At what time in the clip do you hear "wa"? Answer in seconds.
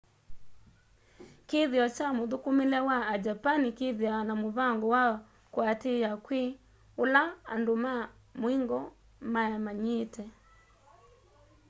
2.89-2.97, 4.95-5.03